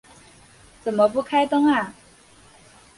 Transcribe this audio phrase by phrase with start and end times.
[0.83, 1.93] 怎么不开灯啊